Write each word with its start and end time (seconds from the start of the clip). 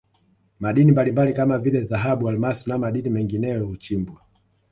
madini 0.59 0.91
mbalimbali 0.91 1.33
kama 1.33 1.57
vile 1.59 1.81
dhahabu 1.81 2.29
almasi 2.29 2.69
na 2.69 2.77
madini 2.77 3.09
mengineyo 3.09 3.65
huchimbwa 3.65 4.21